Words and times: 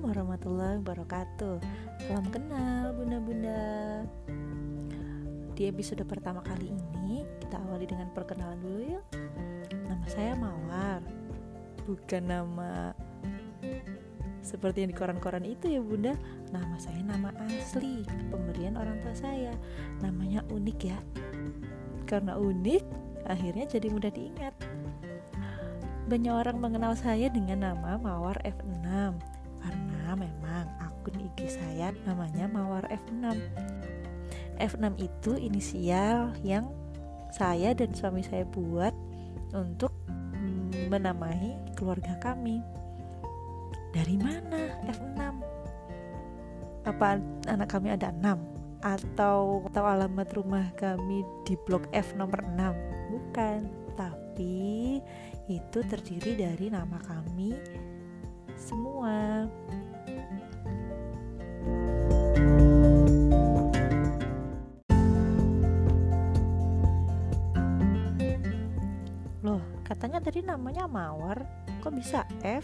warahmatullahi 0.00 0.80
wabarakatuh. 0.80 1.60
Salam 2.08 2.24
kenal 2.32 2.96
bunda-bunda. 2.96 4.00
Di 5.52 5.68
episode 5.68 6.00
pertama 6.08 6.40
kali 6.40 6.72
ini 6.72 7.28
Kita 7.36 7.60
awali 7.60 7.84
dengan 7.84 8.08
perkenalan 8.16 8.56
dulu 8.64 8.96
yuk. 8.96 9.04
Nama 9.76 10.06
saya 10.08 10.32
Mawar. 10.40 11.04
Bukan 11.84 12.22
nama 12.24 12.96
Seperti 14.40 14.88
yang 14.88 14.90
di 14.90 14.96
koran-koran 14.96 15.44
itu 15.44 15.68
ya 15.68 15.84
bunda. 15.84 16.16
Nama 16.48 16.76
saya 16.80 17.04
nama 17.04 17.28
asli 17.44 18.00
Pemberian 18.32 18.80
orang 18.80 19.04
tua 19.04 19.12
saya. 19.12 19.52
Namanya 20.00 20.40
unik 20.48 20.78
ya. 20.80 20.96
Karena 22.08 22.40
unik 22.40 22.84
Akhirnya 23.28 23.68
jadi 23.68 23.92
mudah 23.92 24.08
diingat. 24.08 24.56
Banyak 26.08 26.32
orang 26.32 26.56
mengenal 26.56 26.96
saya 26.96 27.28
dengan 27.28 27.68
nama 27.68 28.00
Mawar 28.00 28.40
F6 28.48 28.80
saya 31.50 31.90
namanya 32.06 32.46
Mawar 32.46 32.86
F6. 32.86 33.34
F6 34.62 34.84
itu 35.02 35.32
inisial 35.40 36.30
yang 36.46 36.70
saya 37.34 37.74
dan 37.74 37.90
suami 37.90 38.22
saya 38.22 38.46
buat 38.46 38.94
untuk 39.50 39.90
menamai 40.90 41.58
keluarga 41.74 42.14
kami. 42.22 42.62
Dari 43.90 44.14
mana 44.14 44.78
F6? 44.86 45.18
Apa 46.86 47.18
anak 47.50 47.68
kami 47.70 47.94
ada 47.94 48.14
6? 48.14 48.38
Atau, 48.80 49.66
atau 49.68 49.84
alamat 49.84 50.32
rumah 50.32 50.64
kami 50.78 51.26
di 51.44 51.58
blok 51.66 51.90
F 51.90 52.14
nomor 52.14 52.40
6? 52.42 53.10
Bukan, 53.10 53.60
tapi 53.98 54.98
itu 55.50 55.78
terdiri 55.84 56.38
dari 56.38 56.70
nama 56.70 56.96
kami 57.02 57.52
semua. 58.56 59.44
Katanya 69.90 70.22
tadi 70.22 70.46
namanya 70.46 70.86
Mawar, 70.86 71.42
kok 71.82 71.90
bisa 71.90 72.22
F? 72.46 72.62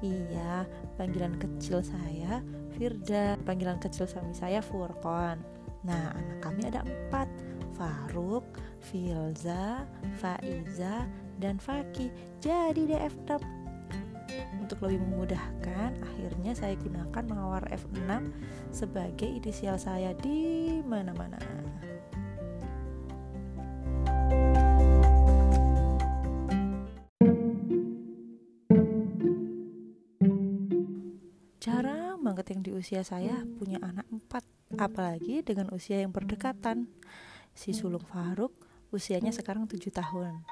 Iya, 0.00 0.64
panggilan 0.96 1.36
kecil 1.36 1.84
saya 1.84 2.40
Firda, 2.72 3.36
panggilan 3.44 3.76
kecil 3.76 4.08
suami 4.08 4.32
saya 4.32 4.64
Furqon. 4.64 5.38
Nah, 5.84 6.16
anak 6.16 6.40
kami 6.40 6.64
ada 6.64 6.80
empat, 6.80 7.28
Faruk, 7.76 8.44
Filza, 8.80 9.84
Faiza, 10.16 11.04
dan 11.36 11.60
Faki. 11.60 12.08
Jadi 12.40 12.88
DF6 12.88 13.44
untuk 14.58 14.80
lebih 14.88 15.04
memudahkan 15.04 15.92
akhirnya 16.00 16.56
saya 16.56 16.74
gunakan 16.80 17.24
mawar 17.28 17.62
F6 17.68 18.32
sebagai 18.72 19.28
inisial 19.28 19.76
saya 19.76 20.16
di 20.18 20.80
mana-mana 20.82 21.36
jarang 31.64 32.20
banget 32.20 32.52
yang 32.52 32.60
di 32.60 32.70
usia 32.76 33.00
saya 33.00 33.40
punya 33.56 33.80
anak 33.80 34.04
empat 34.12 34.44
apalagi 34.76 35.40
dengan 35.40 35.72
usia 35.72 35.96
yang 35.96 36.12
berdekatan 36.12 36.92
si 37.56 37.72
sulung 37.72 38.04
Faruk 38.04 38.52
usianya 38.92 39.32
sekarang 39.32 39.64
7 39.64 39.80
tahun 39.88 40.44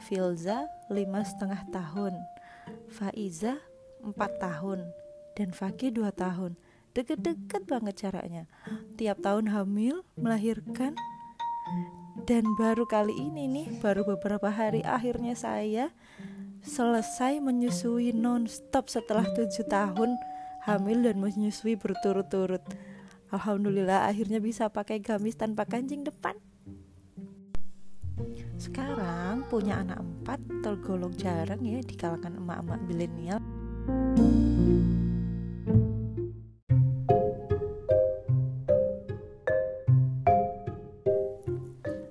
Filza 0.00 0.64
lima 0.88 1.20
setengah 1.20 1.68
tahun, 1.68 2.16
Faiza 2.88 3.60
empat 4.00 4.40
tahun, 4.40 4.88
dan 5.36 5.52
Faki 5.52 5.92
dua 5.92 6.08
tahun. 6.08 6.56
Deket-deket 6.96 7.68
banget 7.68 8.08
caranya. 8.08 8.48
Tiap 8.96 9.20
tahun 9.20 9.52
hamil, 9.52 10.02
melahirkan, 10.16 10.96
dan 12.24 12.48
baru 12.56 12.88
kali 12.88 13.12
ini 13.12 13.46
nih, 13.46 13.68
baru 13.78 14.02
beberapa 14.16 14.48
hari 14.48 14.80
akhirnya 14.82 15.36
saya 15.36 15.92
selesai 16.64 17.38
menyusui 17.44 18.16
non-stop 18.16 18.88
setelah 18.88 19.24
tujuh 19.36 19.68
tahun 19.68 20.16
hamil 20.64 21.00
dan 21.04 21.16
menyusui 21.16 21.76
berturut-turut. 21.80 22.60
Alhamdulillah 23.30 24.10
akhirnya 24.10 24.42
bisa 24.42 24.68
pakai 24.68 25.00
gamis 25.00 25.38
tanpa 25.38 25.64
kancing 25.64 26.04
depan. 26.04 26.36
Sekarang 28.60 29.48
punya 29.48 29.80
anak 29.80 30.04
empat 30.04 30.40
tergolong 30.60 31.16
jarang 31.16 31.64
ya 31.64 31.80
di 31.80 31.96
kalangan 31.96 32.36
emak-emak 32.36 32.80
milenial. 32.84 33.40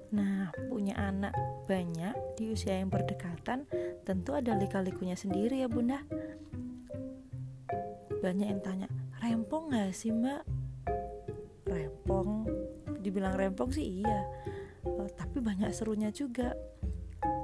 Nah, 0.09 0.49
punya 0.73 0.97
anak 0.97 1.37
banyak 1.69 2.17
di 2.33 2.49
usia 2.49 2.81
yang 2.81 2.89
berdekatan 2.89 3.69
tentu 4.01 4.33
ada 4.33 4.57
lika-likunya 4.57 5.13
sendiri 5.13 5.61
ya 5.61 5.69
bunda. 5.69 6.01
Banyak 8.19 8.47
yang 8.51 8.61
tanya, 8.61 8.87
rempong 9.23 9.71
gak 9.71 9.95
sih 9.95 10.11
mbak? 10.11 10.43
Rempong, 11.67 12.45
dibilang 12.99 13.35
rempong 13.39 13.71
sih 13.71 14.03
iya 14.03 14.21
uh, 14.85 15.09
tapi 15.15 15.39
banyak 15.43 15.71
serunya 15.71 16.09
juga. 16.13 16.55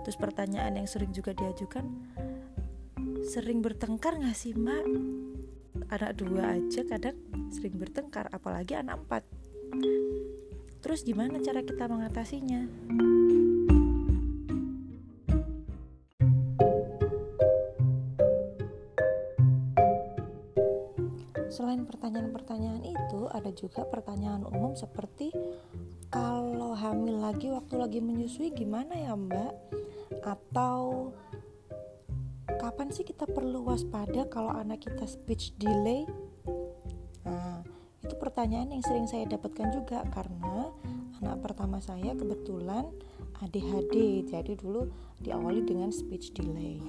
Terus 0.06 0.18
pertanyaan 0.22 0.78
yang 0.78 0.88
sering 0.88 1.10
juga 1.10 1.34
diajukan 1.34 1.86
sering 3.26 3.60
bertengkar 3.66 4.22
gak 4.22 4.38
sih 4.38 4.54
mbak? 4.54 4.86
Anak 5.92 6.18
dua 6.18 6.58
aja 6.58 6.82
kadang 6.86 7.18
sering 7.52 7.78
bertengkar 7.78 8.30
apalagi 8.32 8.78
anak 8.78 9.02
empat. 9.06 9.24
Terus 10.82 11.02
gimana 11.02 11.42
cara 11.42 11.66
kita 11.66 11.90
mengatasinya 11.90 12.70
Selain 21.56 21.88
pertanyaan-pertanyaan 21.88 22.84
itu, 22.84 23.32
ada 23.32 23.48
juga 23.56 23.88
pertanyaan 23.88 24.44
umum 24.44 24.76
seperti 24.76 25.32
kalau 26.12 26.76
hamil 26.76 27.24
lagi 27.24 27.48
waktu 27.48 27.80
lagi 27.80 28.00
menyusui 28.04 28.52
gimana 28.52 28.92
ya 28.92 29.16
mbak? 29.16 29.56
Atau 30.20 31.16
kapan 32.60 32.92
sih 32.92 33.08
kita 33.08 33.24
perlu 33.24 33.64
waspada 33.72 34.28
kalau 34.28 34.52
anak 34.52 34.84
kita 34.84 35.08
speech 35.08 35.56
delay? 35.56 36.04
Nah 37.24 37.64
itu 38.04 38.20
pertanyaan 38.20 38.76
yang 38.76 38.84
sering 38.84 39.08
saya 39.08 39.24
dapatkan 39.24 39.72
juga 39.72 40.04
karena 40.12 40.76
anak 41.24 41.40
pertama 41.40 41.80
saya 41.80 42.12
kebetulan 42.20 42.84
ADHD 43.40 44.28
jadi 44.28 44.60
dulu 44.60 44.92
diawali 45.24 45.64
dengan 45.64 45.96
speech 45.96 46.36
delay. 46.36 46.84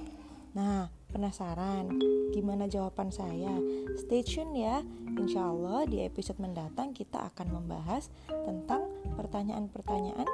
Nah 0.51 0.96
penasaran? 1.11 1.91
Gimana 2.35 2.67
jawaban 2.67 3.09
saya? 3.09 3.51
Stay 3.97 4.21
tune 4.23 4.53
ya. 4.59 4.83
Insya 5.17 5.49
Allah 5.49 5.87
di 5.87 6.03
episode 6.03 6.37
mendatang 6.37 6.93
kita 6.93 7.31
akan 7.33 7.57
membahas 7.57 8.11
tentang 8.29 8.85
pertanyaan-pertanyaan 9.15 10.27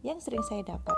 yang 0.00 0.18
sering 0.22 0.42
saya 0.46 0.64
dapat. 0.64 0.96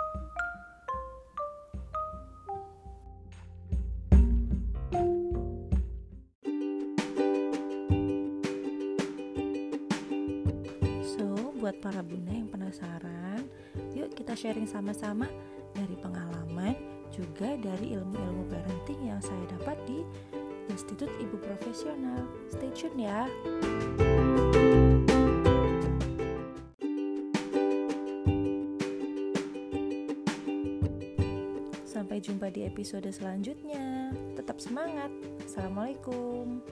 So, 11.02 11.56
buat 11.58 11.80
para 11.82 12.04
bunda 12.04 12.30
yang 12.30 12.52
penasaran, 12.52 13.48
yuk 13.96 14.14
kita 14.14 14.36
sharing 14.36 14.68
sama-sama 14.68 15.26
dari 15.74 15.96
pengalaman 15.98 16.99
juga 17.10 17.58
dari 17.58 17.94
ilmu-ilmu 17.94 18.46
parenting 18.48 19.10
yang 19.10 19.20
saya 19.22 19.44
dapat 19.58 19.76
di 19.86 20.02
Institut 20.70 21.10
Ibu 21.18 21.36
Profesional. 21.42 22.26
Stay 22.50 22.70
tune 22.70 23.02
ya. 23.02 23.26
Sampai 31.86 32.22
jumpa 32.22 32.54
di 32.54 32.66
episode 32.66 33.10
selanjutnya. 33.10 34.14
Tetap 34.38 34.62
semangat. 34.62 35.10
Assalamualaikum. 35.42 36.62